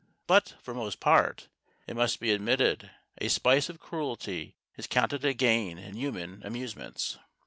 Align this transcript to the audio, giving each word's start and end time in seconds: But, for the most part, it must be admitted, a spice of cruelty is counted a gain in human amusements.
But, 0.25 0.55
for 0.63 0.73
the 0.73 0.79
most 0.79 0.99
part, 0.99 1.47
it 1.85 1.95
must 1.95 2.19
be 2.19 2.31
admitted, 2.31 2.89
a 3.19 3.27
spice 3.27 3.69
of 3.69 3.79
cruelty 3.79 4.55
is 4.75 4.87
counted 4.87 5.23
a 5.23 5.35
gain 5.35 5.77
in 5.77 5.95
human 5.95 6.41
amusements. 6.43 7.19